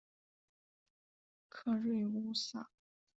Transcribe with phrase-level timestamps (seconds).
[1.47, 2.71] 克瑞乌萨。